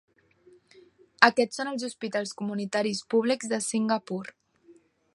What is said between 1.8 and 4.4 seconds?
hospitals comunitaris públics de Singapur.